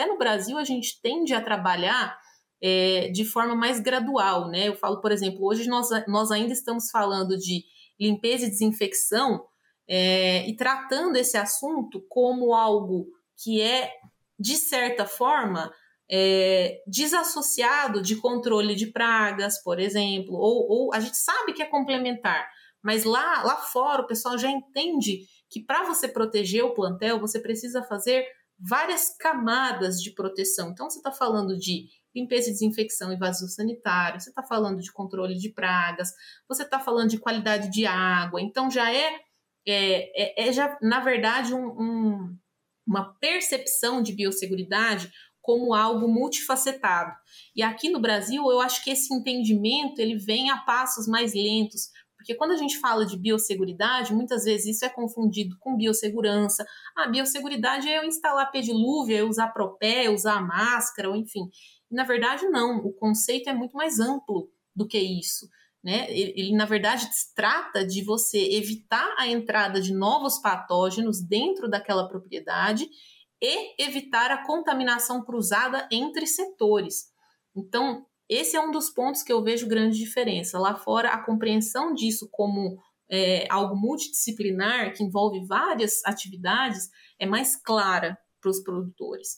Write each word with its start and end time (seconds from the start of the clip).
até 0.00 0.06
no 0.06 0.16
Brasil 0.16 0.56
a 0.56 0.64
gente 0.64 0.98
tende 1.02 1.34
a 1.34 1.42
trabalhar 1.42 2.18
é, 2.62 3.08
de 3.08 3.22
forma 3.24 3.54
mais 3.54 3.80
gradual, 3.80 4.48
né? 4.48 4.68
Eu 4.68 4.74
falo, 4.74 5.00
por 5.00 5.12
exemplo, 5.12 5.44
hoje 5.44 5.68
nós, 5.68 5.88
nós 6.08 6.30
ainda 6.30 6.54
estamos 6.54 6.90
falando 6.90 7.36
de 7.36 7.64
limpeza 8.00 8.46
e 8.46 8.50
desinfecção 8.50 9.44
é, 9.86 10.48
e 10.48 10.56
tratando 10.56 11.16
esse 11.16 11.36
assunto 11.36 12.02
como 12.08 12.54
algo 12.54 13.08
que 13.42 13.60
é, 13.60 13.92
de 14.38 14.56
certa 14.56 15.04
forma, 15.04 15.70
é, 16.10 16.82
desassociado 16.86 18.00
de 18.00 18.16
controle 18.16 18.74
de 18.74 18.86
pragas, 18.86 19.62
por 19.62 19.78
exemplo, 19.78 20.34
ou, 20.34 20.66
ou, 20.66 20.94
a 20.94 21.00
gente 21.00 21.16
sabe 21.16 21.52
que 21.52 21.62
é 21.62 21.66
complementar, 21.66 22.48
mas 22.82 23.04
lá, 23.04 23.42
lá 23.42 23.56
fora 23.56 24.02
o 24.02 24.06
pessoal 24.06 24.38
já 24.38 24.50
entende 24.50 25.20
que 25.50 25.62
para 25.62 25.84
você 25.84 26.08
proteger 26.08 26.64
o 26.64 26.74
plantel, 26.74 27.20
você 27.20 27.38
precisa 27.38 27.82
fazer 27.82 28.24
várias 28.60 29.16
camadas 29.16 30.00
de 30.00 30.10
proteção. 30.10 30.70
Então, 30.70 30.90
você 30.90 30.98
está 30.98 31.10
falando 31.10 31.56
de 31.56 31.88
limpeza 32.14 32.48
e 32.48 32.52
desinfecção 32.52 33.12
e 33.12 33.16
vazio 33.16 33.48
sanitário, 33.48 34.20
você 34.20 34.30
está 34.30 34.42
falando 34.42 34.80
de 34.80 34.92
controle 34.92 35.36
de 35.36 35.48
pragas, 35.50 36.10
você 36.48 36.64
está 36.64 36.78
falando 36.78 37.08
de 37.08 37.18
qualidade 37.18 37.70
de 37.70 37.86
água, 37.86 38.40
então 38.40 38.70
já 38.70 38.92
é, 38.92 39.14
é, 39.66 40.44
é, 40.44 40.48
é 40.48 40.52
já, 40.52 40.76
na 40.82 41.00
verdade, 41.00 41.54
um, 41.54 41.66
um, 41.66 42.38
uma 42.86 43.14
percepção 43.20 44.02
de 44.02 44.12
biosseguridade 44.12 45.10
como 45.40 45.72
algo 45.72 46.06
multifacetado. 46.06 47.14
E 47.56 47.62
aqui 47.62 47.88
no 47.88 48.00
Brasil, 48.00 48.50
eu 48.50 48.60
acho 48.60 48.84
que 48.84 48.90
esse 48.90 49.14
entendimento 49.14 50.00
ele 50.00 50.16
vem 50.16 50.50
a 50.50 50.58
passos 50.58 51.06
mais 51.06 51.32
lentos, 51.32 51.90
porque 52.20 52.34
quando 52.34 52.50
a 52.50 52.56
gente 52.56 52.78
fala 52.78 53.06
de 53.06 53.16
biosseguridade, 53.16 54.12
muitas 54.12 54.44
vezes 54.44 54.76
isso 54.76 54.84
é 54.84 54.90
confundido 54.90 55.56
com 55.58 55.74
biossegurança. 55.74 56.66
A 56.94 57.04
ah, 57.04 57.08
biosseguridade 57.08 57.88
é 57.88 57.96
eu 57.96 58.04
instalar 58.04 58.50
pedilúvio, 58.50 59.16
é 59.16 59.22
usar 59.24 59.48
propé, 59.48 60.04
é 60.04 60.10
usar 60.10 60.46
máscara, 60.46 61.08
ou 61.08 61.16
enfim. 61.16 61.48
Na 61.90 62.04
verdade, 62.04 62.46
não. 62.48 62.76
O 62.76 62.92
conceito 62.92 63.48
é 63.48 63.54
muito 63.54 63.74
mais 63.74 63.98
amplo 63.98 64.50
do 64.76 64.86
que 64.86 64.98
isso. 64.98 65.48
Né? 65.82 66.10
Ele, 66.10 66.54
na 66.54 66.66
verdade, 66.66 67.08
trata 67.34 67.86
de 67.86 68.04
você 68.04 68.38
evitar 68.52 69.14
a 69.18 69.26
entrada 69.26 69.80
de 69.80 69.94
novos 69.94 70.38
patógenos 70.40 71.26
dentro 71.26 71.70
daquela 71.70 72.06
propriedade 72.06 72.86
e 73.42 73.82
evitar 73.82 74.30
a 74.30 74.44
contaminação 74.44 75.24
cruzada 75.24 75.88
entre 75.90 76.26
setores. 76.26 77.06
Então, 77.56 78.04
esse 78.30 78.56
é 78.56 78.60
um 78.60 78.70
dos 78.70 78.88
pontos 78.88 79.24
que 79.24 79.32
eu 79.32 79.42
vejo 79.42 79.66
grande 79.66 79.98
diferença. 79.98 80.56
Lá 80.56 80.76
fora, 80.76 81.08
a 81.08 81.18
compreensão 81.20 81.92
disso 81.92 82.28
como 82.30 82.78
é, 83.10 83.44
algo 83.50 83.74
multidisciplinar, 83.74 84.94
que 84.94 85.02
envolve 85.02 85.44
várias 85.48 86.00
atividades, 86.06 86.88
é 87.18 87.26
mais 87.26 87.56
clara 87.56 88.16
para 88.40 88.50
os 88.50 88.62
produtores. 88.62 89.36